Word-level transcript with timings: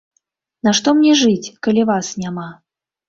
Нашто 0.67 0.93
мне 1.01 1.13
жыць, 1.21 1.53
калі 1.67 1.81
вас 1.91 2.13
няма! 2.25 2.49